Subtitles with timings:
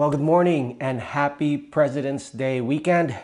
[0.00, 3.14] Well, good morning and happy President's Day weekend.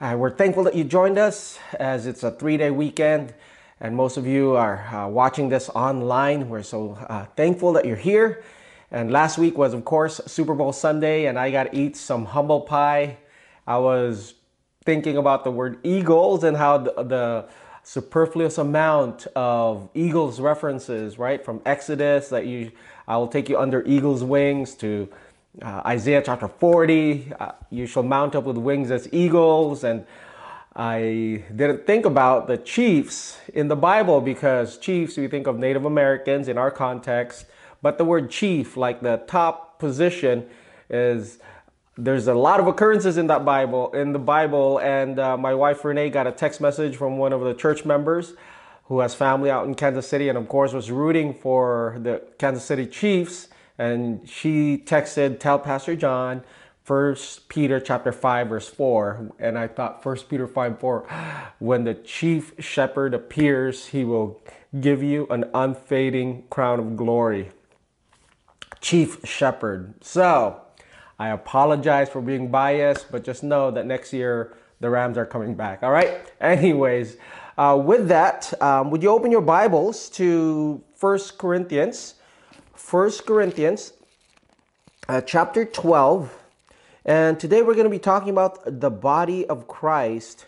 [0.00, 3.34] Uh, we're thankful that you joined us as it's a three day weekend
[3.80, 6.48] and most of you are uh, watching this online.
[6.48, 8.42] We're so uh, thankful that you're here.
[8.90, 12.24] And last week was, of course, Super Bowl Sunday, and I got to eat some
[12.24, 13.18] humble pie.
[13.66, 14.32] I was
[14.86, 17.48] thinking about the word eagles and how the, the
[17.82, 22.72] superfluous amount of eagles references, right, from Exodus that you,
[23.06, 25.06] I will take you under eagle's wings to
[25.60, 29.82] uh, Isaiah chapter 40, uh, you shall mount up with wings as eagles.
[29.82, 30.06] And
[30.76, 35.84] I didn't think about the chiefs in the Bible because chiefs, we think of Native
[35.84, 37.46] Americans in our context,
[37.82, 40.46] but the word chief, like the top position,
[40.88, 41.38] is
[41.96, 44.78] there's a lot of occurrences in that Bible, in the Bible.
[44.78, 48.34] And uh, my wife Renee got a text message from one of the church members
[48.84, 52.64] who has family out in Kansas City and, of course, was rooting for the Kansas
[52.64, 53.48] City Chiefs
[53.80, 56.42] and she texted, "Tell Pastor John."
[56.82, 61.94] First Peter chapter 5 verse 4 and I thought First Peter 5 4 when the
[61.94, 64.42] chief shepherd appears he will
[64.80, 67.50] give you an unfading crown of glory.
[68.80, 70.02] Chief shepherd.
[70.02, 70.62] So
[71.16, 75.54] I apologize for being biased but just know that next year the Rams are coming
[75.54, 75.84] back.
[75.84, 76.18] All right?
[76.40, 77.18] Anyways
[77.56, 82.14] uh, with that um, would you open your Bibles to First Corinthians
[82.80, 83.92] First Corinthians
[85.08, 86.36] uh, chapter 12.
[87.04, 90.46] And today we're going to be talking about the body of Christ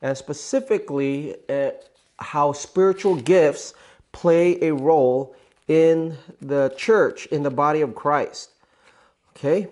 [0.00, 1.72] and specifically uh,
[2.18, 3.74] how spiritual gifts
[4.12, 5.36] play a role
[5.68, 8.52] in the church, in the body of Christ.
[9.36, 9.66] Okay?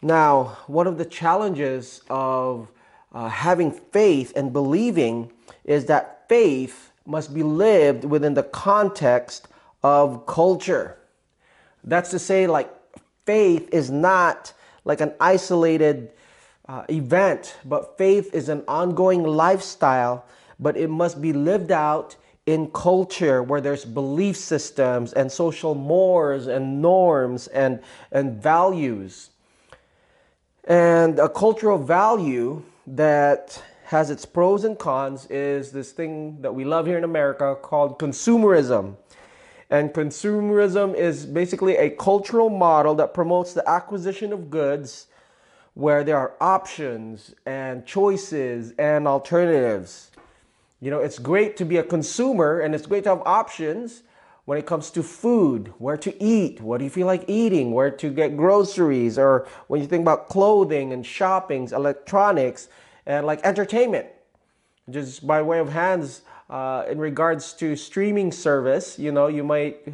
[0.00, 2.68] Now, one of the challenges of
[3.12, 5.30] uh, having faith and believing
[5.64, 9.48] is that faith must be lived within the context
[9.82, 10.96] of culture.
[11.84, 12.72] That's to say, like,
[13.24, 14.52] faith is not
[14.84, 16.10] like an isolated
[16.68, 20.24] uh, event, but faith is an ongoing lifestyle,
[20.58, 22.16] but it must be lived out
[22.46, 27.80] in culture where there's belief systems and social mores and norms and,
[28.12, 29.30] and values.
[30.64, 36.64] And a cultural value that has its pros and cons is this thing that we
[36.64, 38.96] love here in America called consumerism.
[39.70, 45.08] And consumerism is basically a cultural model that promotes the acquisition of goods
[45.74, 50.10] where there are options and choices and alternatives.
[50.80, 54.02] You know, it's great to be a consumer and it's great to have options
[54.46, 57.90] when it comes to food, where to eat, what do you feel like eating, where
[57.90, 62.68] to get groceries, or when you think about clothing and shoppings, electronics,
[63.06, 64.06] and like entertainment.
[64.88, 69.86] Just by way of hands, uh, in regards to streaming service, you know, you might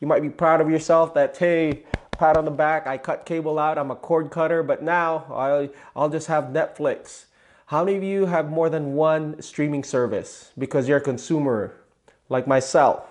[0.00, 1.82] you might be proud of yourself that hey,
[2.12, 5.68] pat on the back, I cut cable out, I'm a cord cutter, but now I'll
[5.94, 7.26] I'll just have Netflix.
[7.66, 11.74] How many of you have more than one streaming service because you're a consumer
[12.30, 13.04] like myself?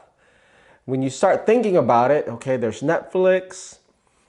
[0.85, 3.78] When you start thinking about it, okay, there's Netflix,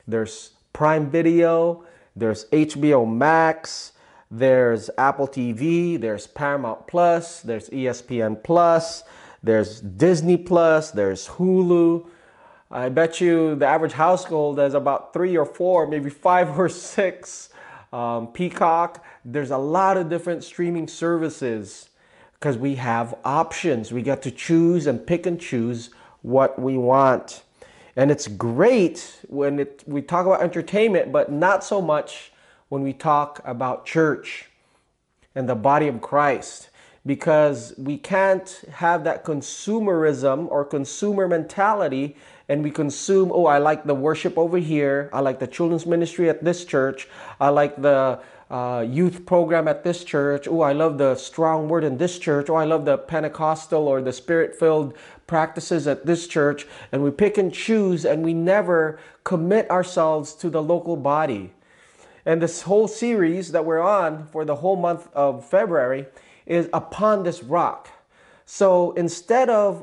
[0.06, 3.92] there's Prime Video, there's HBO Max,
[4.30, 9.02] there's Apple TV, there's Paramount Plus, there's ESPN Plus,
[9.42, 12.06] there's Disney Plus, there's Hulu.
[12.70, 17.48] I bet you the average household has about three or four, maybe five or six.
[17.92, 21.88] Um, Peacock, there's a lot of different streaming services
[22.34, 23.92] because we have options.
[23.92, 25.90] We get to choose and pick and choose
[26.20, 27.42] what we want.
[27.96, 32.32] And it's great when it, we talk about entertainment, but not so much
[32.68, 34.50] when we talk about church
[35.34, 36.70] and the body of Christ
[37.06, 42.14] because we can't have that consumerism or consumer mentality
[42.50, 45.10] and we consume oh i like the worship over here.
[45.12, 47.08] I like the children's ministry at this church.
[47.40, 48.20] I like the
[48.50, 50.48] uh, youth program at this church.
[50.48, 52.50] Oh i love the strong word in this church.
[52.50, 54.94] Oh i love the pentecostal or the spirit filled
[55.26, 56.66] practices at this church.
[56.92, 61.52] And we pick and choose and we never commit ourselves to the local body
[62.28, 66.04] and this whole series that we're on for the whole month of February
[66.44, 67.88] is Upon This Rock.
[68.44, 69.82] So instead of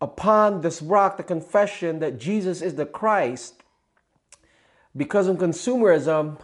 [0.00, 3.62] upon this rock, the confession that Jesus is the Christ,
[4.96, 6.40] because of consumerism,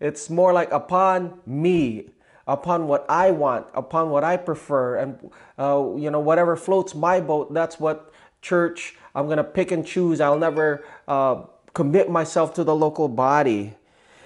[0.00, 2.10] it's more like upon me,
[2.48, 7.20] upon what I want, upon what I prefer, and uh, you know whatever floats my
[7.20, 7.54] boat.
[7.54, 10.20] That's what church I'm gonna pick and choose.
[10.20, 13.76] I'll never uh, commit myself to the local body.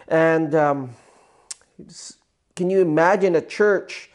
[0.08, 0.90] And um,
[2.54, 4.10] can you imagine a church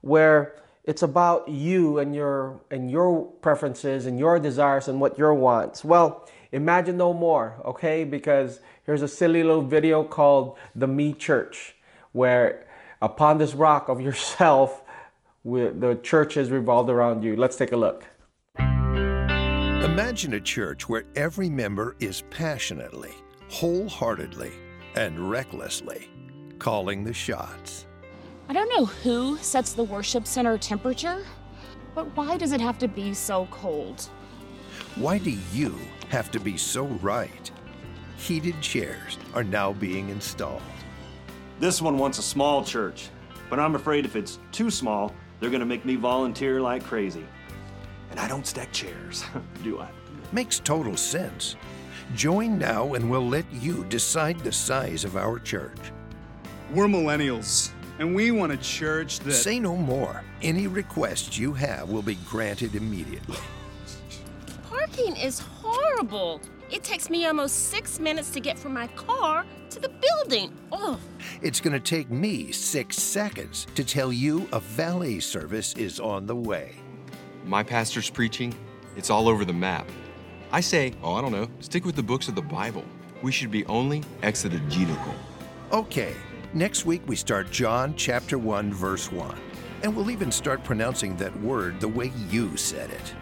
[0.00, 0.56] where
[0.86, 5.84] it's about you and your and your preferences and your desires and what your wants.
[5.84, 8.04] Well, imagine no more, okay?
[8.04, 11.74] Because here's a silly little video called The Me Church,
[12.12, 12.66] where
[13.02, 14.82] upon this rock of yourself,
[15.44, 17.36] the church is revolved around you.
[17.36, 18.04] Let's take a look.
[18.58, 23.12] Imagine a church where every member is passionately,
[23.48, 24.52] wholeheartedly,
[24.96, 26.08] and recklessly
[26.58, 27.86] calling the shots.
[28.48, 31.24] I don't know who sets the worship center temperature,
[31.94, 34.08] but why does it have to be so cold?
[34.96, 35.78] Why do you
[36.08, 37.50] have to be so right?
[38.16, 40.62] Heated chairs are now being installed.
[41.60, 43.10] This one wants a small church,
[43.50, 47.26] but I'm afraid if it's too small, they're going to make me volunteer like crazy.
[48.10, 49.24] And I don't stack chairs,
[49.62, 49.88] do I?
[50.32, 51.56] Makes total sense.
[52.14, 55.78] Join now and we'll let you decide the size of our church.
[56.72, 59.32] We're millennials, and we want a church that.
[59.32, 60.22] Say no more.
[60.42, 63.38] Any requests you have will be granted immediately.
[64.68, 66.40] Parking is horrible.
[66.70, 70.52] It takes me almost six minutes to get from my car to the building.
[70.72, 70.98] Oh.
[71.42, 76.26] It's going to take me six seconds to tell you a valet service is on
[76.26, 76.74] the way.
[77.44, 78.52] My pastor's preaching,
[78.96, 79.88] it's all over the map.
[80.52, 82.84] I say, oh, I don't know, stick with the books of the Bible.
[83.22, 85.14] We should be only exegetical.
[85.72, 86.14] Okay,
[86.54, 89.36] next week we start John chapter 1, verse 1.
[89.82, 93.14] And we'll even start pronouncing that word the way you said it.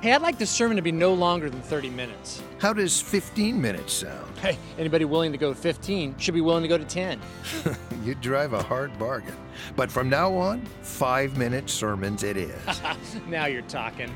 [0.00, 2.42] Hey, I'd like this sermon to be no longer than 30 minutes.
[2.58, 4.36] How does 15 minutes sound?
[4.38, 7.20] Hey, anybody willing to go 15 should be willing to go to 10.
[8.04, 9.36] you drive a hard bargain.
[9.76, 12.80] But from now on, five minute sermons it is.
[13.28, 14.12] now you're talking.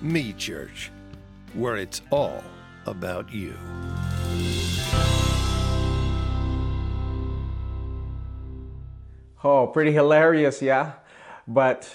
[0.00, 0.92] Me Church,
[1.54, 2.44] where it's all
[2.86, 3.52] about you.
[9.42, 10.92] Oh, pretty hilarious, yeah?
[11.48, 11.92] But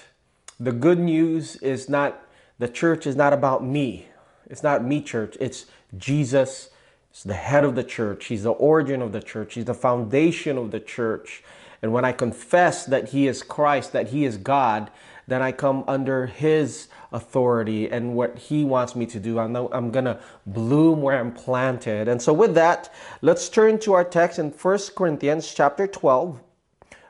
[0.60, 2.22] the good news is not,
[2.60, 4.08] the church is not about me.
[4.48, 5.38] It's not me, church.
[5.40, 5.66] It's
[5.98, 6.72] Jesus.
[7.10, 8.26] It's the head of the church.
[8.26, 9.54] He's the origin of the church.
[9.54, 11.42] He's the foundation of the church.
[11.82, 14.90] And when I confess that He is Christ, that He is God,
[15.28, 19.40] then I come under His authority and what He wants me to do.
[19.40, 22.08] I'm, I'm going to bloom where I'm planted.
[22.08, 26.40] And so, with that, let's turn to our text in 1 Corinthians chapter 12,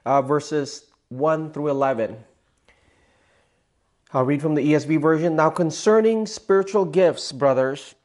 [0.05, 2.17] uh, verses 1 through 11.
[4.13, 5.35] I'll read from the ESV version.
[5.35, 7.95] Now, concerning spiritual gifts, brothers,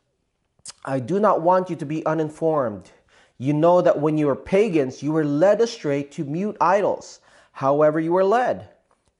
[0.84, 2.90] I do not want you to be uninformed.
[3.36, 7.20] You know that when you were pagans, you were led astray to mute idols,
[7.52, 8.68] however, you were led.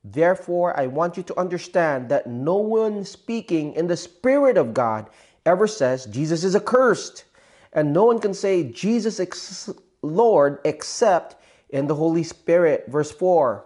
[0.05, 5.09] Therefore, I want you to understand that no one speaking in the Spirit of God
[5.45, 7.25] ever says Jesus is accursed,
[7.73, 11.37] and no one can say Jesus is Lord except
[11.71, 12.85] in the Holy Spirit.
[12.89, 13.65] Verse 4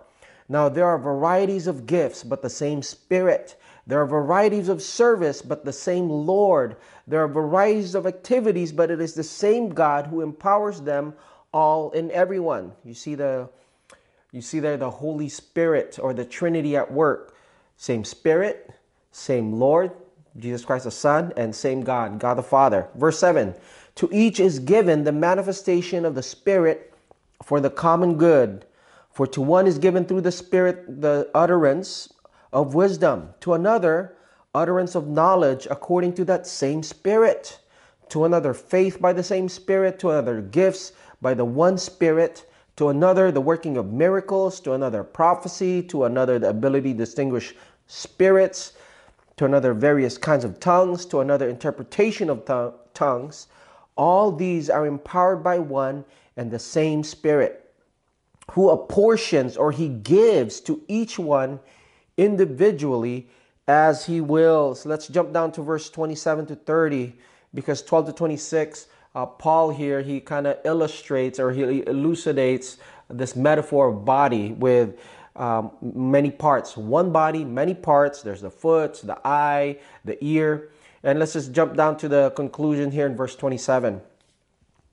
[0.52, 3.56] now, there are varieties of gifts, but the same Spirit.
[3.86, 6.76] There are varieties of service, but the same Lord.
[7.06, 11.14] There are varieties of activities, but it is the same God who empowers them
[11.54, 12.72] all in everyone.
[12.84, 13.48] You see the
[14.32, 17.36] you see there the Holy Spirit or the Trinity at work.
[17.76, 18.70] Same Spirit,
[19.10, 19.92] same Lord,
[20.38, 22.88] Jesus Christ the Son, and same God, God the Father.
[22.94, 23.54] Verse 7
[23.96, 26.94] To each is given the manifestation of the Spirit
[27.42, 28.64] for the common good.
[29.10, 32.14] For to one is given through the Spirit the utterance
[32.52, 34.16] of wisdom, to another,
[34.54, 37.58] utterance of knowledge according to that same Spirit,
[38.08, 42.88] to another, faith by the same Spirit, to another, gifts by the one Spirit, to
[42.88, 47.54] another, the working of miracles, to another, prophecy, to another, the ability to distinguish
[47.86, 48.72] spirits,
[49.36, 52.44] to another, various kinds of tongues, to another, interpretation of
[52.94, 53.48] tongues.
[53.96, 56.04] All these are empowered by one
[56.36, 57.62] and the same Spirit
[58.52, 61.60] who apportions or he gives to each one
[62.16, 63.28] individually
[63.68, 64.84] as he wills.
[64.84, 67.14] Let's jump down to verse 27 to 30
[67.54, 72.78] because 12 to 26, uh, Paul here, he kind of illustrates or he elucidates
[73.08, 74.98] this metaphor of body with
[75.36, 76.76] um, many parts.
[76.76, 78.22] One body, many parts.
[78.22, 80.70] There's the foot, the eye, the ear.
[81.02, 84.00] And let's just jump down to the conclusion here in verse 27.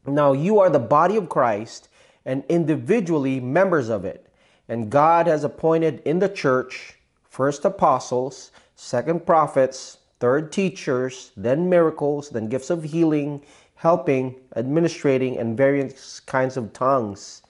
[0.05, 1.89] Now you are the body of Christ
[2.25, 4.25] and individually members of it.
[4.67, 6.95] And God has appointed in the church
[7.29, 13.41] first apostles, second prophets, third teachers, then miracles, then gifts of healing,
[13.79, 17.41] helping, administrating, and various kinds of tongues.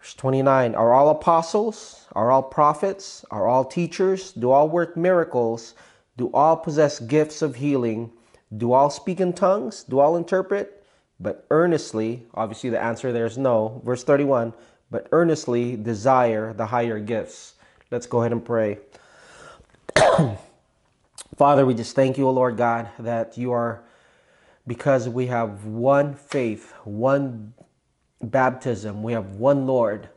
[0.00, 2.06] Verse 29 Are all apostles?
[2.12, 3.24] Are all prophets?
[3.30, 4.32] Are all teachers?
[4.32, 5.74] Do all work miracles?
[6.16, 8.10] Do all possess gifts of healing?
[8.56, 9.84] Do all speak in tongues?
[9.84, 10.82] Do all interpret?
[11.22, 13.80] but earnestly, obviously the answer there is no.
[13.84, 14.52] Verse 31,
[14.90, 17.54] but earnestly desire the higher gifts.
[17.90, 18.78] Let's go ahead and pray.
[21.36, 23.84] Father, we just thank you, O Lord God, that you are,
[24.66, 27.54] because we have one faith, one
[28.22, 30.08] baptism, we have one Lord,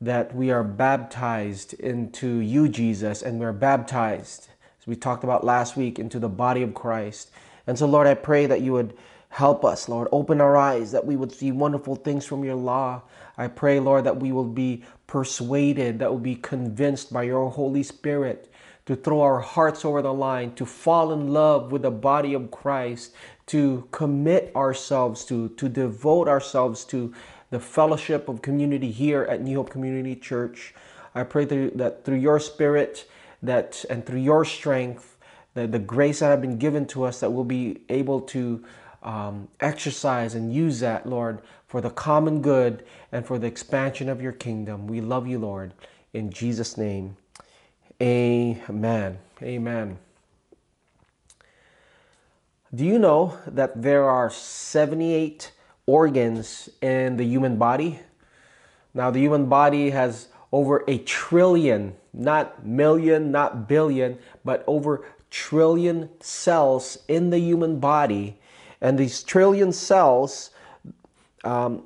[0.00, 4.48] that we are baptized into you, Jesus, and we're baptized,
[4.80, 7.30] as we talked about last week, into the body of Christ.
[7.66, 8.94] And so, Lord, I pray that you would
[9.30, 10.08] help us, Lord.
[10.12, 13.02] Open our eyes that we would see wonderful things from your law.
[13.38, 17.50] I pray, Lord, that we will be persuaded, that we will be convinced by your
[17.50, 18.50] Holy Spirit
[18.86, 22.50] to throw our hearts over the line, to fall in love with the body of
[22.50, 23.12] Christ,
[23.46, 27.14] to commit ourselves to, to devote ourselves to
[27.50, 30.74] the fellowship of community here at New Hope Community Church.
[31.14, 33.06] I pray that through your spirit
[33.42, 35.16] that and through your strength,
[35.54, 38.64] the, the grace that have been given to us, that we'll be able to
[39.02, 44.20] um, exercise and use that, Lord, for the common good and for the expansion of
[44.20, 44.86] your kingdom.
[44.86, 45.72] We love you, Lord.
[46.12, 47.16] In Jesus' name,
[48.00, 49.18] amen.
[49.42, 49.98] Amen.
[52.74, 55.52] Do you know that there are 78
[55.86, 58.00] organs in the human body?
[58.92, 66.08] Now, the human body has over a trillion, not million, not billion, but over trillion
[66.20, 68.38] cells in the human body.
[68.80, 70.50] And these trillion cells,
[71.44, 71.84] um,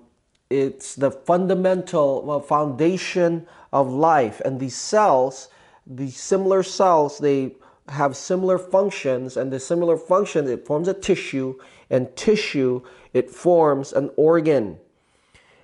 [0.49, 4.41] it's the fundamental well, foundation of life.
[4.45, 5.49] And these cells,
[5.87, 7.53] these similar cells, they
[7.91, 9.37] have similar functions.
[9.37, 11.59] And the similar function, it forms a tissue.
[11.91, 12.83] And tissue,
[13.13, 14.79] it forms an organ.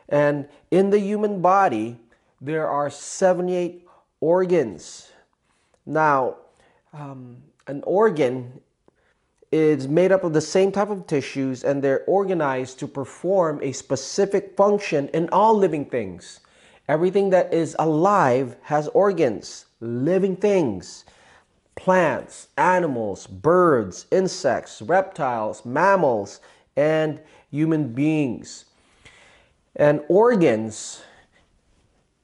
[0.08, 1.98] And in the human body,
[2.40, 3.86] there are 78
[4.20, 5.10] organs.
[5.84, 6.36] Now,
[6.92, 8.60] um, an organ
[9.52, 13.72] is made up of the same type of tissues and they're organized to perform a
[13.72, 16.40] specific function in all living things.
[16.88, 21.04] Everything that is alive has organs, living things,
[21.76, 26.40] plants, animals, birds, insects, reptiles, mammals,
[26.76, 28.64] and human beings.
[29.76, 31.02] And organs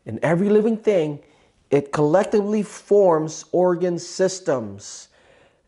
[0.05, 1.21] in every living thing,
[1.71, 5.09] it collectively forms organ systems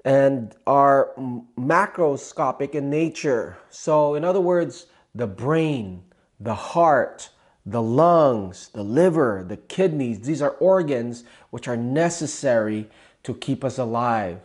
[0.05, 1.13] and are
[1.59, 3.57] macroscopic in nature.
[3.71, 6.03] So, in other words, the brain,
[6.41, 7.31] the heart,
[7.65, 12.91] the lungs, the liver, the kidneys, these are organs which are necessary
[13.25, 14.39] to keep us alive.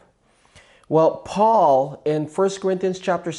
[0.88, 3.32] Well, Paul in 1 Corinthians chapter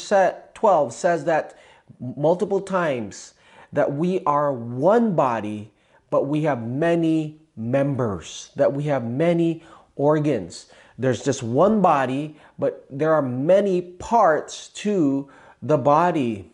[0.53, 1.57] 12 says that
[1.99, 3.33] multiple times
[3.73, 5.71] that we are one body,
[6.09, 9.63] but we have many members, that we have many
[9.95, 10.67] organs.
[10.97, 15.29] There's just one body, but there are many parts to
[15.61, 16.51] the body.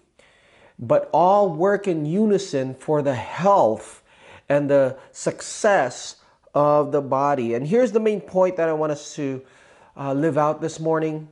[0.79, 4.03] But all work in unison for the health
[4.49, 6.17] and the success
[6.53, 7.53] of the body.
[7.53, 9.41] And here's the main point that I want us to
[9.95, 11.27] uh, live out this morning.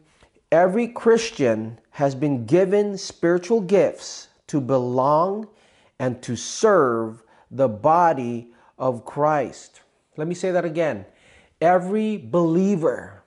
[0.52, 5.48] Every Christian has been given spiritual gifts to belong
[6.00, 9.82] and to serve the body of Christ.
[10.18, 11.06] Let me say that again
[11.62, 13.24] every believer,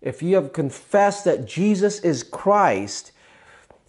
[0.00, 3.12] if you have confessed that Jesus is Christ,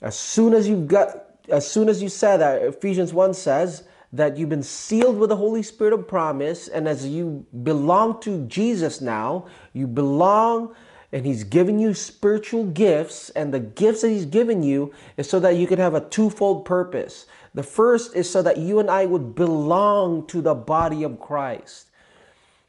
[0.01, 3.83] as soon as you've got as soon as you said that, Ephesians 1 says
[4.15, 8.45] that you've been sealed with the Holy Spirit of promise, and as you belong to
[8.47, 10.73] Jesus now, you belong
[11.11, 15.39] and He's given you spiritual gifts, and the gifts that He's given you is so
[15.39, 17.25] that you can have a twofold purpose.
[17.53, 21.87] The first is so that you and I would belong to the body of Christ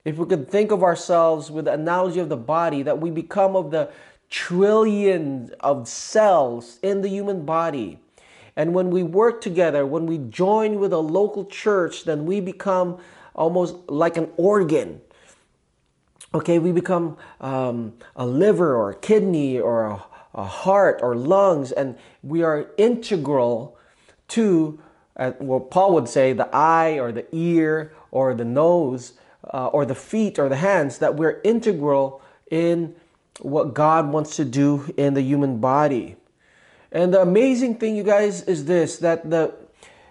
[0.07, 3.57] if we could think of ourselves with the analogy of the body, that we become
[3.57, 3.91] of the
[4.31, 7.99] trillions of cells in the human body.
[8.57, 12.99] And when we work together, when we join with a local church, then we become
[13.35, 15.03] almost like an organ.
[16.35, 21.71] Okay, we become um, a liver or a kidney or a, a, heart or lungs,
[21.71, 23.79] and we are integral
[24.29, 24.81] to,
[25.17, 29.13] uh, what Paul would say, the eye or the ear or the nose
[29.53, 32.95] uh, or the feet or the hands, that we're integral in
[33.41, 36.17] what God wants to do in the human body.
[36.97, 39.53] And the amazing thing, you guys, is this that the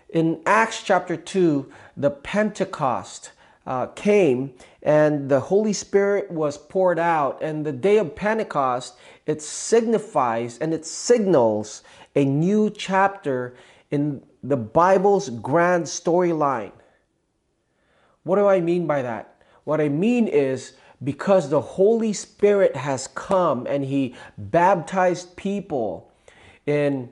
[0.09, 3.31] in Acts chapter 2, the Pentecost
[3.65, 7.41] uh, came and the Holy Spirit was poured out.
[7.41, 11.81] And the day of Pentecost, it signifies and it signals
[12.15, 13.55] a new chapter
[13.89, 16.71] in the Bible's grand storyline.
[18.21, 19.41] What do I mean by that?
[19.63, 20.73] What I mean is
[21.03, 26.11] because the Holy Spirit has come and He baptized people
[26.65, 27.09] in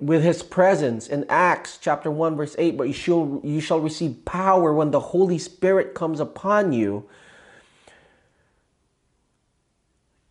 [0.00, 4.24] with his presence in Acts chapter 1 verse 8 but you shall you shall receive
[4.24, 7.08] power when the Holy Spirit comes upon you.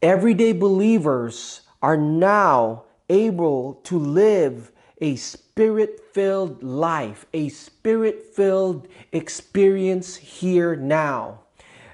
[0.02, 11.40] Everyday believers are now able to live a spirit-filled life a spirit-filled experience here now.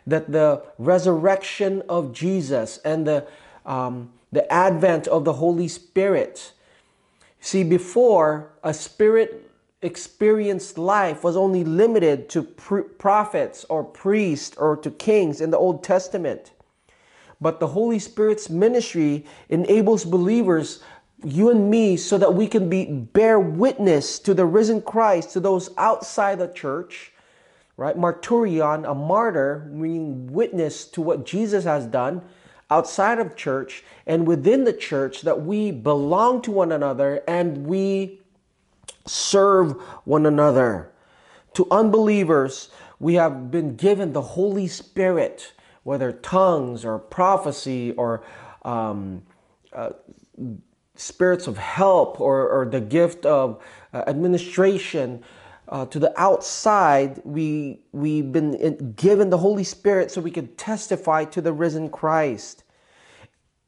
[0.05, 3.27] That the resurrection of Jesus and the
[3.65, 6.53] um, the advent of the Holy Spirit
[7.47, 9.49] See, before, a spirit
[9.81, 15.81] experienced life was only limited to prophets or priests or to kings in the Old
[15.81, 16.51] Testament.
[17.39, 20.83] But the Holy Spirit's ministry enables believers,
[21.23, 25.39] you and me, so that we can be bear witness to the risen Christ to
[25.39, 27.13] those outside the church,
[27.77, 27.95] right?
[27.95, 32.23] Marturion, a martyr, meaning witness to what Jesus has done
[32.69, 38.19] outside of church and within the church that we belong to one another and we
[39.05, 40.91] serve one another.
[41.53, 42.69] To unbelievers,
[42.99, 48.23] we have been given the Holy Spirit, whether tongues or prophecy or
[48.63, 49.23] um,
[49.73, 49.91] uh,
[50.95, 55.23] spirits of help or, or the gift of uh, administration
[55.69, 61.25] uh, to the outside, we we've been given the Holy Spirit so we can testify
[61.25, 62.63] to the risen Christ.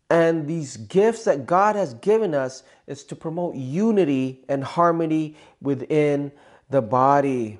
[0.09, 6.31] And these gifts that God has given us is to promote unity and harmony within
[6.69, 7.59] the body.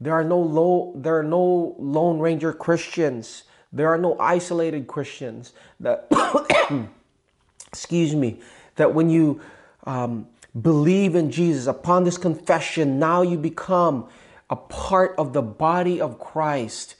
[0.00, 3.44] There are no low, there are no lone ranger Christians.
[3.72, 6.08] There are no isolated Christians that
[7.68, 8.40] excuse me
[8.76, 9.40] that when you
[9.84, 10.26] um,
[10.60, 14.08] believe in Jesus, upon this confession, now you become
[14.50, 16.96] a part of the body of Christ.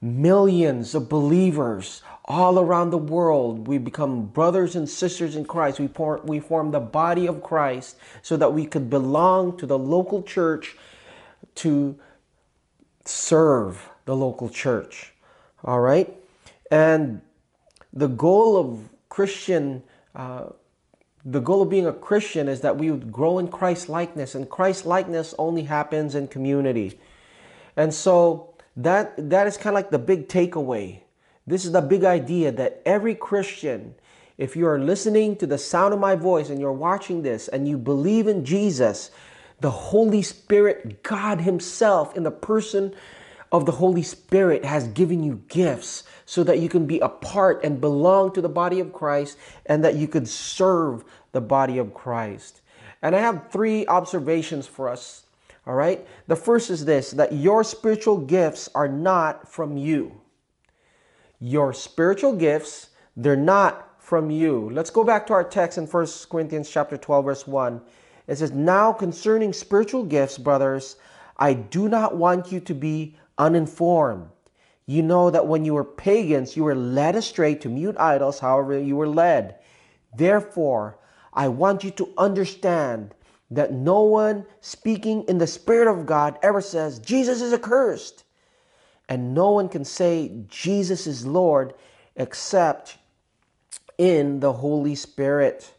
[0.00, 5.78] Millions of believers all around the world, we become brothers and sisters in Christ.
[5.78, 9.78] We, form, we form the body of Christ so that we could belong to the
[9.78, 10.76] local church
[11.56, 11.98] to
[13.04, 15.12] serve the local church.
[15.64, 16.14] All right?
[16.70, 17.20] And
[17.92, 19.82] the goal of Christian
[20.14, 20.46] uh,
[21.24, 24.48] the goal of being a Christian is that we would grow in Christ likeness, and
[24.48, 26.98] Christ likeness only happens in community.
[27.76, 31.00] And so that that is kind of like the big takeaway.
[31.46, 33.94] This is the big idea that every Christian,
[34.38, 37.68] if you are listening to the sound of my voice and you're watching this and
[37.68, 39.10] you believe in Jesus,
[39.60, 42.94] the Holy Spirit, God Himself, in the person
[43.54, 47.62] of the Holy Spirit, has given you gifts so that you can be a part
[47.62, 51.94] and belong to the body of Christ and that you could serve the body of
[51.94, 52.62] Christ.
[53.00, 55.26] And I have three observations for us.
[55.68, 56.04] All right.
[56.26, 60.20] The first is this that your spiritual gifts are not from you.
[61.38, 64.68] Your spiritual gifts, they're not from you.
[64.72, 67.80] Let's go back to our text in 1 Corinthians chapter 12 verse 1.
[68.26, 70.96] It says, "Now concerning spiritual gifts, brothers,
[71.36, 74.28] I do not want you to be uninformed.
[74.86, 78.78] You know that when you were pagans, you were led astray to mute idols, however,
[78.78, 79.56] you were led.
[80.16, 80.98] Therefore,
[81.32, 83.14] I want you to understand
[83.50, 88.24] that no one speaking in the Spirit of God ever says, Jesus is accursed.
[89.08, 91.74] And no one can say, Jesus is Lord,
[92.16, 92.96] except
[93.98, 95.72] in the Holy Spirit.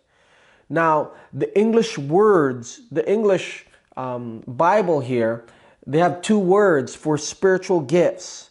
[0.70, 3.66] Now, the English words, the English
[3.98, 5.46] um, Bible here,
[5.88, 8.50] they have two words for spiritual gifts.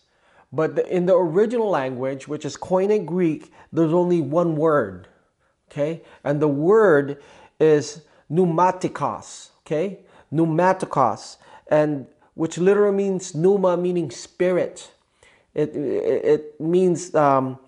[0.52, 5.08] But in the original language, which is Koine Greek, there's only one word.
[5.70, 6.02] Okay?
[6.22, 7.20] And the word
[7.58, 9.50] is pneumatikos.
[9.66, 9.98] Okay?
[10.32, 11.38] Pneumatikos.
[11.68, 14.92] And which literally means pneuma, meaning spirit.
[15.54, 17.58] It, it, it means, um,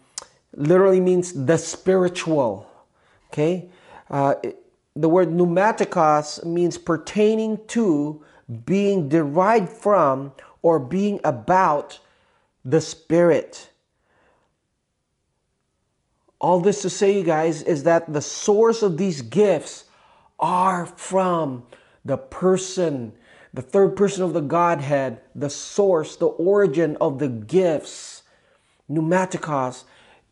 [0.54, 2.70] literally means the spiritual.
[3.32, 3.68] Okay?
[4.08, 4.58] Uh, it,
[4.94, 8.24] the word pneumatikos means pertaining to,
[8.64, 10.32] being derived from,
[10.62, 11.98] or being about
[12.64, 13.70] the Spirit.
[16.40, 19.84] All this to say, you guys, is that the source of these gifts
[20.38, 21.64] are from
[22.04, 23.12] the person,
[23.54, 28.22] the third person of the Godhead, the source, the origin of the gifts.
[28.90, 29.84] Pneumatikos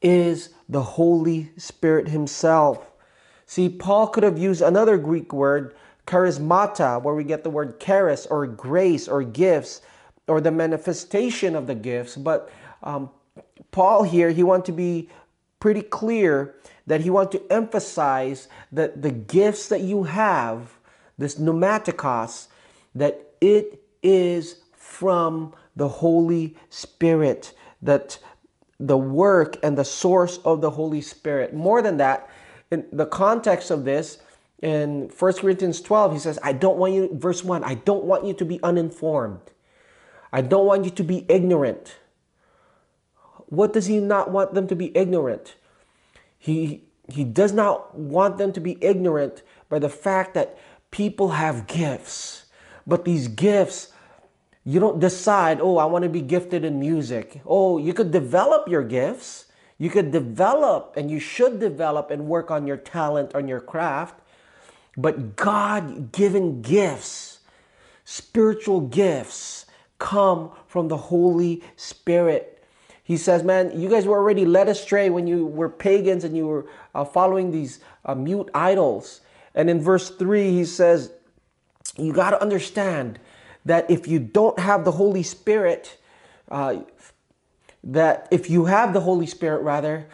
[0.03, 2.87] is the Holy Spirit Himself.
[3.47, 5.75] See, Paul could have used another Greek word,
[6.07, 9.83] charismata, where we get the word charis or grace or gifts
[10.27, 12.17] or the manifestation of the gifts.
[12.17, 12.51] But
[12.83, 13.11] um,
[13.71, 15.09] Paul here, he wants to be
[15.61, 16.55] pretty clear
[16.87, 20.79] that he wants to emphasize that the gifts that you have,
[21.17, 22.49] this pneumatikos,
[22.95, 28.19] that it is from the Holy Spirit, that
[28.79, 31.55] the work and the source of the Holy Spirit.
[31.55, 32.29] More than that,
[32.71, 34.19] in the context of this,
[34.65, 38.25] in 1 Corinthians 12, he says, I don't want you, verse 1, I don't want
[38.25, 39.53] you to be uninformed.
[40.33, 41.97] I don't want you to be ignorant.
[43.49, 45.57] What does he not want them to be ignorant?
[46.39, 50.59] He, he does not want them to be ignorant by the fact that
[50.91, 52.47] people have gifts.
[52.87, 53.93] But these gifts,
[54.65, 57.43] you don't decide, oh, I want to be gifted in music.
[57.45, 59.45] Oh, you could develop your gifts.
[59.77, 64.21] You could develop and you should develop and work on your talent, on your craft.
[64.97, 67.41] But God given gifts,
[68.05, 69.67] spiritual gifts,
[69.99, 72.65] come from the Holy Spirit.
[73.03, 76.47] He says, Man, you guys were already led astray when you were pagans and you
[76.47, 79.21] were uh, following these uh, mute idols.
[79.55, 81.13] And in verse 3, he says,
[81.97, 83.19] You got to understand
[83.65, 85.99] that if you don't have the Holy Spirit,
[86.51, 86.77] uh,
[87.83, 90.07] that if you have the Holy Spirit, rather,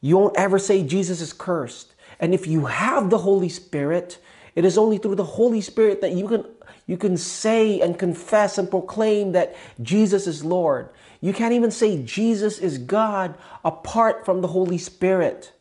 [0.00, 1.93] you won't ever say Jesus is cursed.
[2.24, 4.16] And if you have the Holy Spirit,
[4.54, 6.46] it is only through the Holy Spirit that you can
[6.86, 10.88] you can say and confess and proclaim that Jesus is Lord.
[11.20, 15.52] You can't even say Jesus is God apart from the Holy Spirit.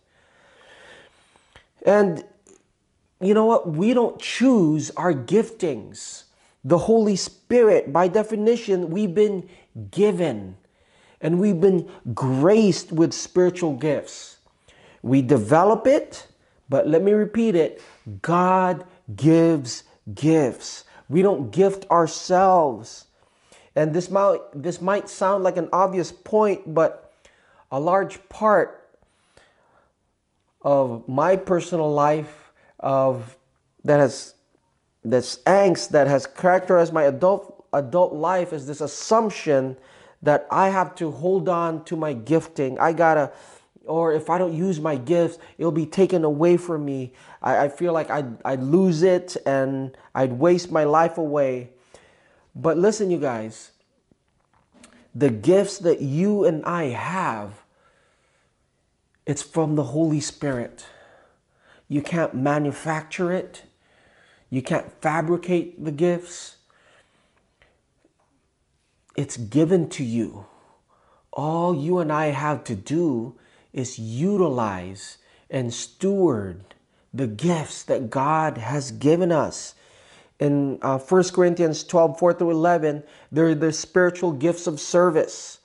[1.85, 2.23] And
[3.19, 3.67] you know what?
[3.67, 6.23] We don't choose our giftings.
[6.63, 9.49] The Holy Spirit, by definition, we've been
[9.91, 10.55] given
[11.19, 14.37] and we've been graced with spiritual gifts.
[15.01, 16.27] We develop it,
[16.69, 17.81] but let me repeat it
[18.21, 20.85] God gives gifts.
[21.09, 23.05] We don't gift ourselves.
[23.75, 27.11] And this might, this might sound like an obvious point, but
[27.71, 28.87] a large part
[30.61, 33.37] of my personal life of
[33.83, 34.35] that has
[35.03, 39.75] this angst that has characterized my adult adult life is this assumption
[40.21, 42.79] that I have to hold on to my gifting.
[42.79, 43.31] I gotta,
[43.85, 47.13] or if I don't use my gifts, it'll be taken away from me.
[47.41, 51.71] I, I feel like I'd, I'd lose it and I'd waste my life away.
[52.55, 53.71] But listen, you guys,
[55.13, 57.63] the gifts that you and I have,
[59.25, 60.85] it's from the Holy Spirit.
[61.87, 63.63] You can't manufacture it.
[64.49, 66.57] You can't fabricate the gifts.
[69.15, 70.45] It's given to you.
[71.31, 73.35] All you and I have to do
[73.73, 75.17] is utilize
[75.49, 76.63] and steward
[77.13, 79.75] the gifts that God has given us.
[80.39, 85.59] In uh, 1 Corinthians 12, 4 through 11, there are the spiritual gifts of service.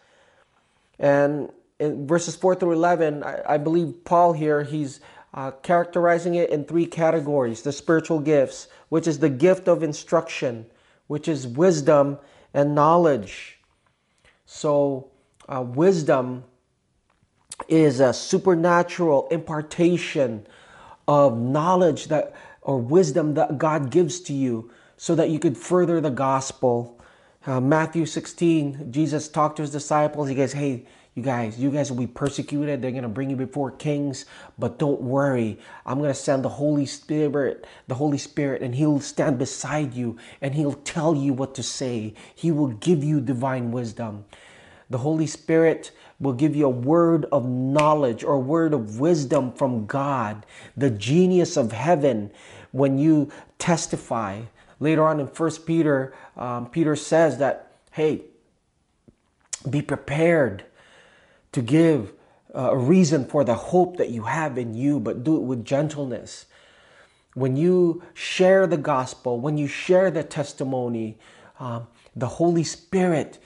[0.98, 5.00] And in verses 4 through 11, I, I believe Paul here, he's
[5.34, 10.66] uh, characterizing it in three categories the spiritual gifts, which is the gift of instruction,
[11.06, 12.18] which is wisdom
[12.54, 13.58] and knowledge.
[14.46, 15.10] So,
[15.48, 16.44] uh, wisdom
[17.68, 20.46] is a supernatural impartation
[21.06, 26.00] of knowledge that or wisdom that God gives to you so that you could further
[26.00, 27.00] the gospel.
[27.46, 30.28] Uh, Matthew 16, Jesus talked to his disciples.
[30.28, 32.82] He goes, Hey, you guys, you guys will be persecuted.
[32.82, 34.26] They're going to bring you before kings,
[34.58, 35.58] but don't worry.
[35.86, 40.18] I'm going to send the Holy Spirit, the Holy Spirit, and He'll stand beside you
[40.40, 42.14] and He'll tell you what to say.
[42.34, 44.26] He will give you divine wisdom.
[44.90, 49.52] The Holy Spirit will give you a word of knowledge or a word of wisdom
[49.52, 50.46] from God,
[50.76, 52.30] the genius of heaven,
[52.72, 54.42] when you testify.
[54.80, 58.22] Later on in First Peter, um, Peter says that, hey,
[59.68, 60.64] be prepared
[61.52, 62.12] to give
[62.54, 65.64] uh, a reason for the hope that you have in you, but do it with
[65.64, 66.46] gentleness.
[67.34, 71.18] When you share the gospel, when you share the testimony,
[71.60, 73.38] um, the Holy Spirit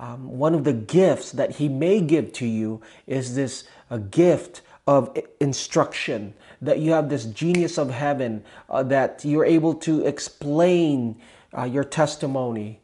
[0.00, 4.62] um, one of the gifts that he may give to you is this a gift
[4.86, 6.32] of instruction
[6.62, 11.20] that you have this genius of heaven uh, that you're able to explain
[11.56, 12.80] uh, your testimony.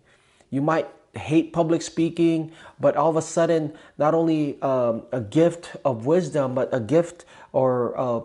[0.50, 5.74] You might hate public speaking but all of a sudden not only um, a gift
[5.87, 8.20] of wisdom but a gift or uh,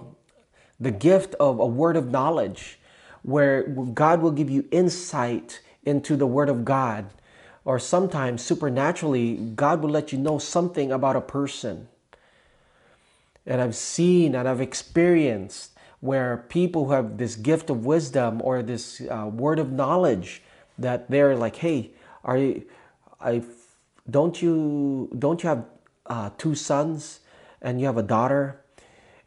[0.81, 2.77] the gift of a word of knowledge
[3.23, 7.09] where god will give you insight into the word of god
[7.63, 11.87] or sometimes supernaturally, God will let you know something about a person.
[13.45, 18.63] And I've seen and I've experienced where people who have this gift of wisdom or
[18.63, 20.41] this uh, word of knowledge
[20.77, 21.91] that they're like, hey,
[22.23, 22.65] are you,
[23.19, 23.43] I,
[24.09, 25.65] don't you, don't you have
[26.07, 27.19] uh, two sons
[27.61, 28.60] and you have a daughter?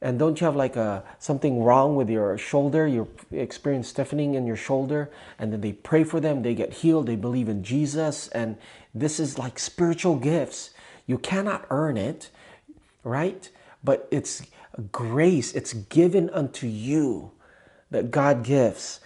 [0.02, 2.86] And don't you have like a something wrong with your shoulder?
[2.86, 7.06] You experience stiffening in your shoulder, and then they pray for them, they get healed,
[7.06, 8.56] they believe in Jesus, and
[8.94, 10.70] this is like spiritual gifts.
[11.06, 12.30] You cannot earn it,
[13.04, 13.48] right?
[13.84, 14.42] But it's
[14.92, 17.32] grace, it's given unto you.
[17.90, 19.00] that God gives.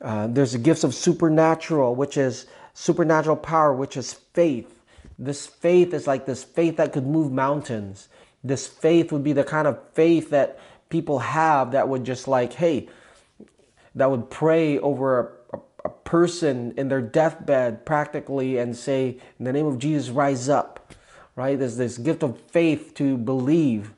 [0.00, 4.80] Uh, there's the gifts of supernatural, which is supernatural power, which is faith.
[5.18, 8.08] This faith is like this faith that could move mountains.
[8.44, 12.52] This faith would be the kind of faith that people have that would just like,
[12.54, 12.88] hey,
[13.94, 19.52] that would pray over a, a, person in their deathbed practically and say, in the
[19.52, 20.94] name of Jesus, rise up.
[21.34, 21.58] Right?
[21.58, 23.94] There's this gift of faith to believe.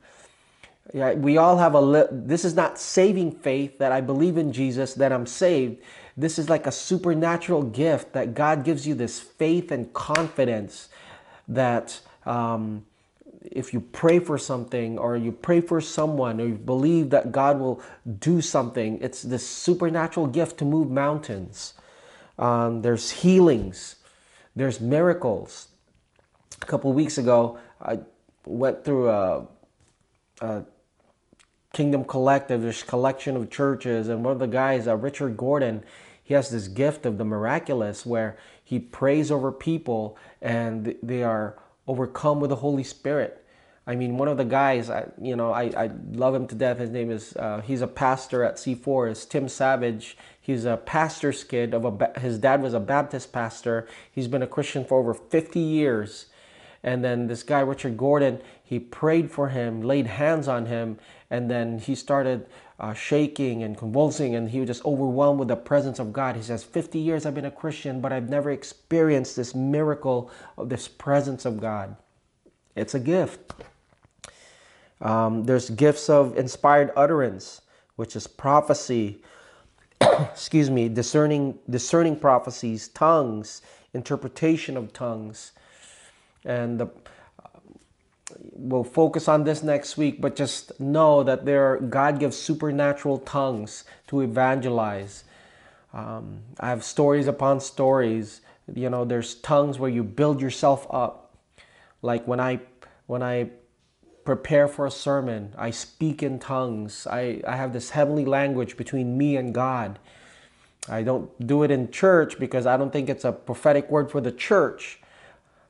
[0.93, 1.81] Yeah, we all have a.
[1.81, 5.81] Li- this is not saving faith that I believe in Jesus that I'm saved.
[6.15, 10.87] This is like a supernatural gift that God gives you this faith and confidence
[11.49, 12.85] that um,
[13.51, 17.59] if you pray for something or you pray for someone or you believe that God
[17.59, 17.81] will
[18.19, 21.73] do something, it's this supernatural gift to move mountains.
[22.37, 23.95] Um, there's healings,
[24.55, 25.67] there's miracles.
[26.61, 27.99] A couple weeks ago, I
[28.45, 29.47] went through a,
[30.41, 30.63] a
[31.73, 35.83] Kingdom Collective, this collection of churches, and one of the guys, uh, Richard Gordon,
[36.23, 41.55] he has this gift of the miraculous where he prays over people and they are
[41.87, 43.45] overcome with the Holy Spirit.
[43.87, 46.79] I mean, one of the guys, I, you know, I, I love him to death.
[46.79, 50.17] His name is, uh, he's a pastor at C4, is Tim Savage.
[50.41, 53.87] He's a pastor's kid of a, his dad was a Baptist pastor.
[54.11, 56.27] He's been a Christian for over 50 years.
[56.81, 60.97] And then this guy, Richard Gordon, he prayed for him, laid hands on him,
[61.29, 62.47] and then he started
[62.79, 66.35] uh, shaking and convulsing, and he was just overwhelmed with the presence of God.
[66.35, 70.69] He says, 50 years I've been a Christian, but I've never experienced this miracle of
[70.69, 71.95] this presence of God.
[72.75, 73.53] It's a gift.
[75.01, 77.61] Um, there's gifts of inspired utterance,
[77.95, 79.21] which is prophecy,
[80.01, 83.61] excuse me, discerning, discerning prophecies, tongues,
[83.93, 85.53] interpretation of tongues.
[86.43, 86.87] And the,
[88.39, 93.83] we'll focus on this next week, but just know that there God gives supernatural tongues
[94.07, 95.23] to evangelize.
[95.93, 98.41] Um, I have stories upon stories.
[98.73, 101.35] You know, there's tongues where you build yourself up.
[102.01, 102.59] Like when I
[103.07, 103.49] when I
[104.25, 107.07] prepare for a sermon, I speak in tongues.
[107.09, 109.99] I, I have this heavenly language between me and God.
[110.89, 114.21] I don't do it in church because I don't think it's a prophetic word for
[114.21, 114.99] the church.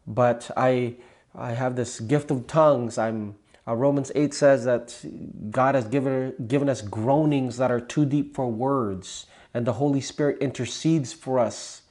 [0.08, 0.96] But I
[1.38, 2.98] I have this gift of tongues.
[2.98, 3.36] I'm
[3.68, 4.96] uh, Romans 8 says that
[5.50, 10.02] God has given given us groanings that are too deep for words, and the Holy
[10.02, 11.82] Spirit intercedes for us.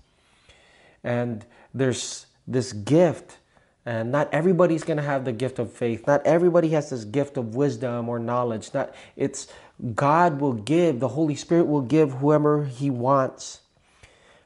[1.02, 3.38] And there's this gift,
[3.84, 6.06] and not everybody's going to have the gift of faith.
[6.06, 8.72] Not everybody has this gift of wisdom or knowledge.
[8.72, 9.48] Not it's
[9.96, 13.60] God will give, the Holy Spirit will give whoever He wants.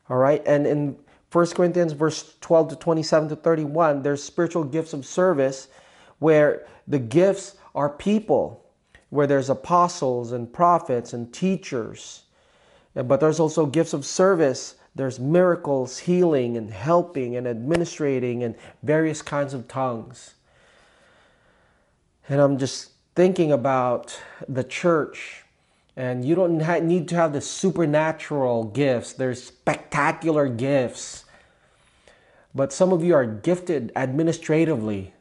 [0.09, 0.97] All right, and in
[1.31, 5.69] 1 Corinthians verse 12 to 27 to 31, there's spiritual gifts of service
[6.19, 8.65] where the gifts are people,
[9.11, 12.23] where there's apostles and prophets and teachers.
[12.97, 14.77] Uh, but there's also gifts of service.
[14.95, 20.35] There's miracles, healing, and helping, and administrating, and various kinds of tongues.
[22.29, 25.45] And I'm just thinking about the church
[25.99, 31.25] and you don't need to have the supernatural gifts, there's spectacular gifts.
[32.55, 35.13] But some of you are gifted administratively.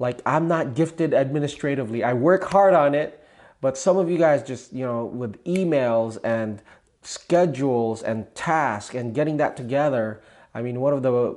[0.00, 2.02] Like, I'm not gifted administratively.
[2.02, 3.24] I work hard on it,
[3.60, 6.60] but some of you guys just, you know, with emails and
[7.02, 10.20] schedules and tasks and getting that together.
[10.52, 11.36] I mean, one of the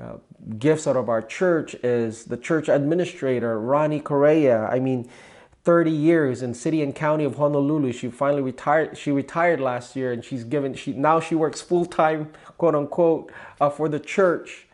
[0.00, 0.18] uh,
[0.60, 4.66] gifts out of our church is the church administrator, Ronnie Correa.
[4.66, 5.10] I mean,
[5.64, 7.92] 30 years in city and county of Honolulu.
[7.92, 8.96] She finally retired.
[8.96, 10.74] She retired last year, and she's given.
[10.74, 14.66] She now she works full time, quote unquote, uh, for the church,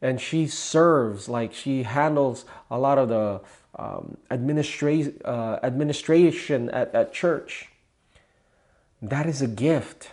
[0.00, 3.40] and she serves like she handles a lot of the
[3.76, 7.68] um, administra- uh, administration at, at church.
[9.00, 10.10] That is a gift.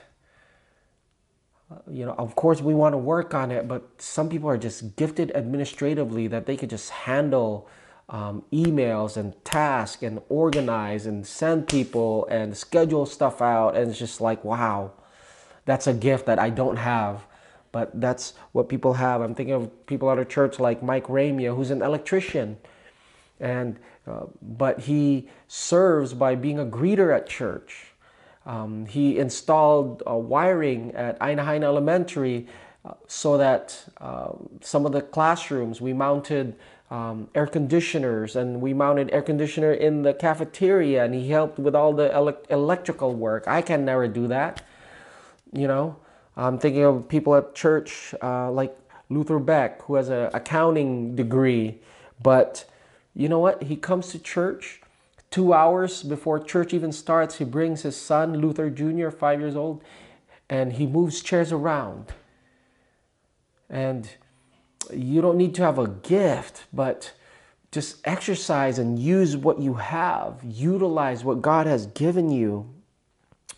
[1.90, 4.96] You know, of course, we want to work on it, but some people are just
[4.96, 7.70] gifted administratively that they could just handle
[8.10, 13.76] um, emails and task and organize and send people and schedule stuff out.
[13.76, 14.92] And it's just like, wow,
[15.66, 17.26] that's a gift that I don't have.
[17.72, 19.22] But that's what people have.
[19.22, 22.58] I'm thinking of people out of church like Mike Ramia, who's an electrician.
[23.40, 27.94] And, uh, but he serves by being a greeter at church.
[28.48, 32.48] Um, he installed uh, wiring at Aina Elementary
[32.84, 36.56] uh, so that uh, some of the classrooms we mounted
[36.92, 41.76] um, air conditioners and we mounted air conditioner in the cafeteria and he helped with
[41.76, 44.66] all the ele- electrical work i can never do that
[45.54, 45.96] you know
[46.36, 48.76] i'm thinking of people at church uh, like
[49.10, 51.80] luther beck who has an accounting degree
[52.22, 52.66] but
[53.14, 54.82] you know what he comes to church
[55.32, 59.84] two hours before church even starts, he brings his son, Luther Jr., five years old,
[60.50, 62.14] and he moves chairs around.
[63.70, 64.10] And
[64.94, 67.14] you don't need to have a gift, but
[67.72, 70.40] just exercise and use what you have.
[70.44, 72.74] Utilize what God has given you.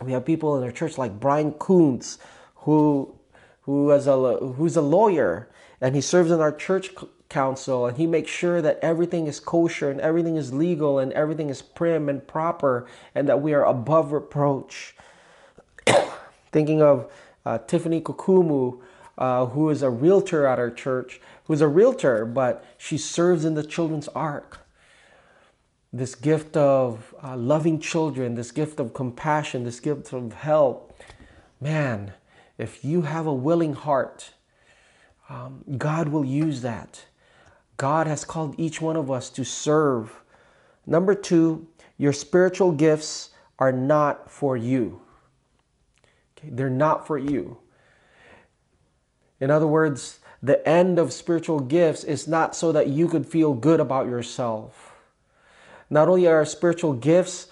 [0.02, 2.18] We have people in our church like Brian Kuntz,
[2.56, 3.16] who
[3.62, 6.92] who is a who's a lawyer and he serves in our church
[7.30, 11.50] council and he makes sure that everything is kosher and everything is legal and everything
[11.50, 14.96] is prim and proper and that we are above reproach.
[16.52, 17.12] Thinking of
[17.46, 18.82] uh, Tiffany Kukumu,
[19.22, 23.54] uh, who is a realtor at our church, who's a realtor, but she serves in
[23.54, 24.66] the children's ark.
[25.94, 31.00] This gift of uh, loving children, this gift of compassion, this gift of help.
[31.60, 32.14] Man,
[32.58, 34.32] if you have a willing heart,
[35.30, 37.06] um, God will use that.
[37.78, 40.20] God has called each one of us to serve.
[40.88, 41.68] Number two,
[42.00, 43.30] your spiritual gifts
[43.60, 45.00] are not for you.
[46.36, 47.60] Okay, they're not for you.
[49.42, 53.54] In other words, the end of spiritual gifts is not so that you could feel
[53.54, 54.94] good about yourself.
[55.90, 57.48] Not only are spiritual gifts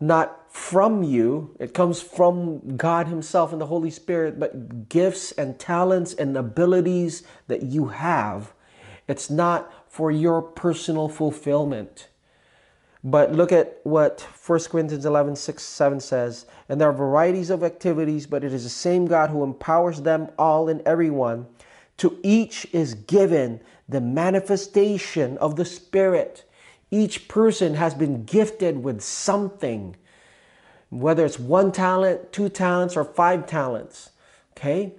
[0.00, 5.58] not from you, it comes from God Himself and the Holy Spirit, but gifts and
[5.58, 8.54] talents and abilities that you have
[9.06, 12.08] it's not for your personal fulfillment.
[13.06, 16.46] But look at what 1 Corinthians 11, 6, 7 says.
[16.70, 20.30] And there are varieties of activities, but it is the same God who empowers them
[20.38, 21.46] all and everyone.
[21.98, 26.44] To each is given the manifestation of the Spirit.
[26.90, 29.96] Each person has been gifted with something,
[30.88, 34.10] whether it's one talent, two talents, or five talents.
[34.56, 34.92] Okay?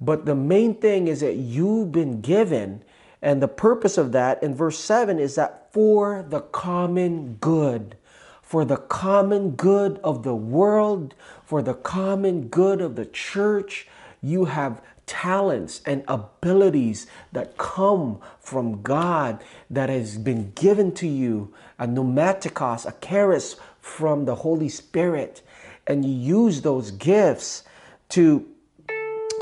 [0.00, 2.84] But the main thing is that you've been given
[3.22, 7.98] and the purpose of that in verse 7 is that for the common good,
[8.40, 13.86] for the common good of the world, for the common good of the church,
[14.22, 21.52] you have talents and abilities that come from God that has been given to you,
[21.78, 25.42] a pneumatikos, a charis from the Holy Spirit.
[25.86, 27.64] And you use those gifts
[28.08, 28.48] to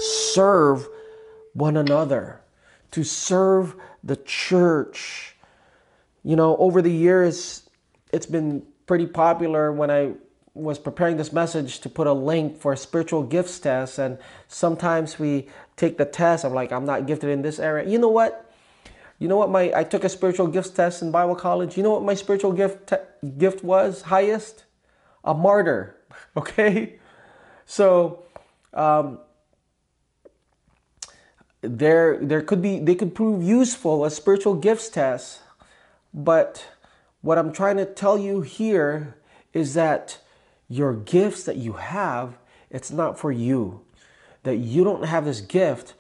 [0.01, 0.89] serve
[1.53, 2.41] one another
[2.95, 5.34] to serve the church.
[6.25, 7.69] You know, over the years,
[8.13, 10.13] it's been pretty popular when I
[10.55, 13.99] was preparing this message to put a link for a spiritual gifts test.
[13.99, 16.45] And sometimes we take the test.
[16.45, 17.89] I'm like, I'm not gifted in this area.
[17.89, 18.51] You know what?
[19.19, 19.51] You know what?
[19.51, 21.77] My I took a spiritual gifts test in Bible college.
[21.77, 24.65] You know what my spiritual gift te- gift was highest?
[25.25, 25.97] A martyr.
[26.37, 26.99] Okay,
[27.65, 28.25] so
[28.73, 29.19] um,
[31.61, 35.41] there there could be they could prove useful as spiritual gifts tests
[36.15, 36.67] but
[37.21, 39.17] what i'm trying to tell you here
[39.53, 40.19] is that
[40.69, 42.39] your gifts that you have
[42.75, 43.83] it's not for you.
[44.43, 45.95] That you don't have this gift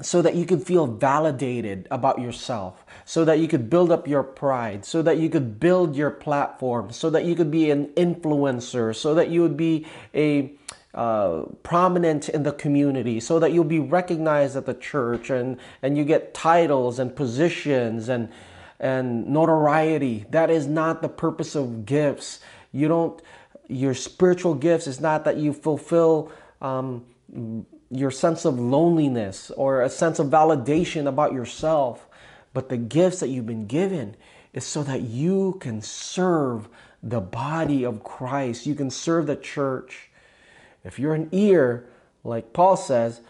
[0.00, 4.24] so that you can feel validated about yourself, so that you could build up your
[4.24, 8.96] pride, so that you could build your platform, so that you could be an influencer,
[8.96, 10.52] so that you would be a
[10.94, 15.96] uh, prominent in the community so that you'll be recognized at the church and, and
[15.96, 18.28] you get titles and positions and,
[18.78, 20.26] and notoriety.
[20.30, 22.40] That is not the purpose of gifts.
[22.72, 23.22] You don't,
[23.68, 27.06] your spiritual gifts is not that you fulfill um,
[27.90, 32.06] your sense of loneliness or a sense of validation about yourself,
[32.52, 34.16] but the gifts that you've been given
[34.52, 36.68] is so that you can serve
[37.02, 38.66] the body of Christ.
[38.66, 40.10] You can serve the church.
[40.84, 41.86] If you're an ear,
[42.24, 43.20] like Paul says,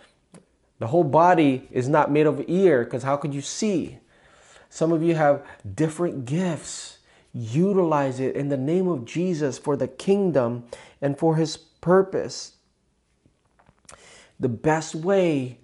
[0.79, 3.99] the whole body is not made of ear because how could you see?
[4.69, 6.99] Some of you have different gifts.
[7.35, 10.65] Utilize it in the name of Jesus for the kingdom
[11.01, 12.55] and for his purpose.
[14.41, 15.59] The best way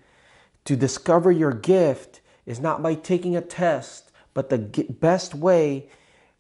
[0.65, 4.59] to discover your gift is not by taking a test, but the
[5.01, 5.89] best way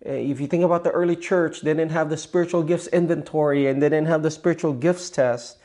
[0.05, 3.67] Eh, if you think about the early church, they didn't have the spiritual gifts inventory
[3.67, 5.59] and they didn't have the spiritual gifts test.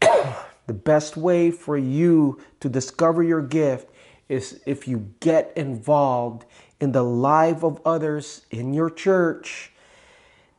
[0.00, 3.88] the best way for you to discover your gift
[4.28, 6.44] is if you get involved
[6.80, 9.72] in the life of others in your church.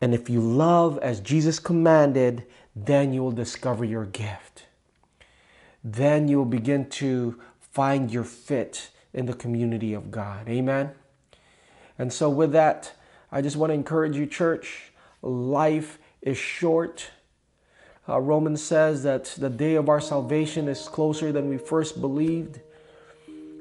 [0.01, 2.45] And if you love as Jesus commanded,
[2.76, 4.65] then you will discover your gift.
[5.84, 10.49] Then you will begin to find your fit in the community of God.
[10.49, 10.91] Amen.
[12.00, 12.93] And so, with that,
[13.32, 14.91] I just want to encourage you, church.
[15.22, 17.12] Life is short.
[18.08, 22.62] Uh, Romans says that the day of our salvation is closer than we first believed.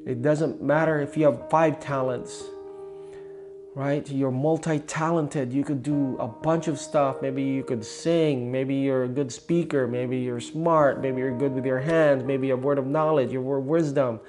[0.07, 2.45] It doesn't matter if you have five talents.
[3.75, 4.11] right?
[4.11, 5.53] You're multi talented.
[5.53, 7.23] You could do a bunch of stuff.
[7.23, 8.51] Maybe you could sing.
[8.51, 9.87] Maybe you're a good speaker.
[9.87, 11.01] Maybe you're smart.
[11.01, 12.25] Maybe you're good with your hands.
[12.25, 14.21] Maybe you word of knowledge, your word wisdom.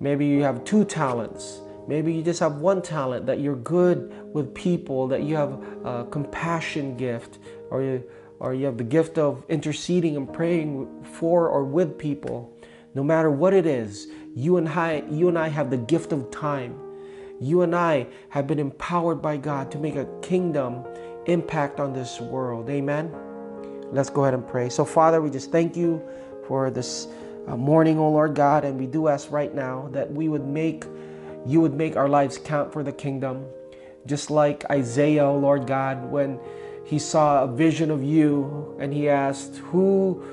[0.00, 1.60] Maybe you have two talents.
[1.88, 6.06] Maybe you just have one talent that you're good with people, that you have a
[6.10, 7.38] compassion gift,
[7.70, 8.04] or you,
[8.38, 12.56] or you have the gift of interceding and praying for or with people.
[12.94, 16.30] No matter what it is, you and I, you and I have the gift of
[16.30, 16.78] time.
[17.40, 20.84] You and I have been empowered by God to make a kingdom
[21.26, 22.70] impact on this world.
[22.70, 23.10] Amen.
[23.90, 24.68] Let's go ahead and pray.
[24.68, 26.02] So, Father, we just thank you
[26.46, 27.08] for this
[27.46, 30.84] uh, morning, oh Lord God, and we do ask right now that we would make
[31.46, 33.46] you would make our lives count for the kingdom.
[34.06, 36.38] Just like Isaiah, Lord God, when
[36.84, 40.24] he saw a vision of you and he asked, Who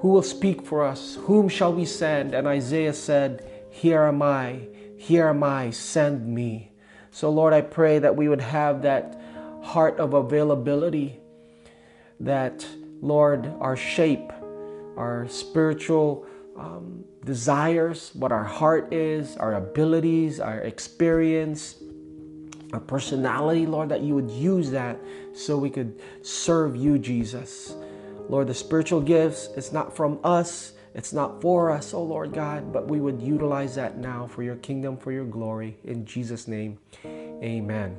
[0.00, 1.18] who will speak for us?
[1.26, 2.34] Whom shall we send?
[2.34, 4.60] And Isaiah said, Here am I,
[4.96, 6.72] here am I, send me.
[7.10, 9.20] So, Lord, I pray that we would have that
[9.62, 11.20] heart of availability,
[12.20, 12.66] that,
[13.02, 14.32] Lord, our shape,
[14.96, 21.76] our spiritual um, desires, what our heart is, our abilities, our experience,
[22.72, 24.98] our personality, Lord, that you would use that
[25.34, 27.74] so we could serve you, Jesus.
[28.28, 32.72] Lord, the spiritual gifts, it's not from us, it's not for us, oh Lord God,
[32.72, 35.76] but we would utilize that now for your kingdom, for your glory.
[35.84, 37.96] In Jesus' name, amen.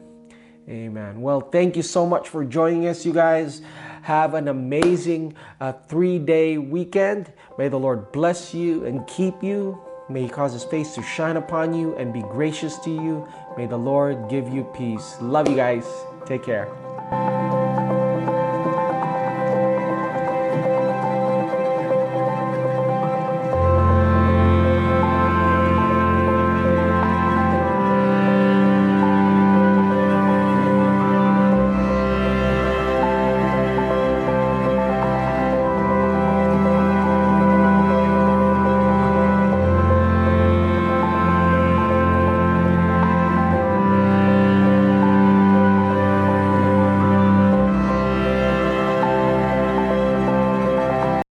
[0.70, 1.22] Amen.
[1.22, 3.62] Well, thank you so much for joining us, you guys.
[4.02, 7.32] Have an amazing uh, three day weekend.
[7.58, 9.80] May the Lord bless you and keep you.
[10.10, 13.28] May He cause His face to shine upon you and be gracious to you.
[13.58, 15.16] May the Lord give you peace.
[15.22, 15.86] Love you guys.
[16.26, 17.61] Take care.